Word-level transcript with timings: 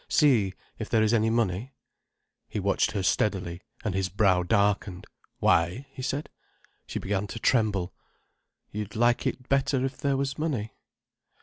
"See 0.09 0.55
if 0.79 0.89
there 0.89 1.03
is 1.03 1.13
any 1.13 1.29
money." 1.29 1.75
He 2.49 2.59
watched 2.59 2.93
her 2.93 3.03
steadily, 3.03 3.61
and 3.85 3.93
his 3.93 4.09
brow 4.09 4.41
darkened. 4.41 5.05
"Why?" 5.37 5.85
he 5.91 6.01
said. 6.01 6.27
She 6.87 6.97
began 6.97 7.27
to 7.27 7.39
tremble. 7.39 7.93
"You'd 8.71 8.95
like 8.95 9.27
it 9.27 9.47
better 9.47 9.85
if 9.85 9.97
there 9.97 10.17
was 10.17 10.39
money." 10.39 10.73